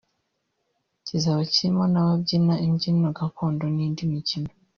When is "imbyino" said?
2.67-3.07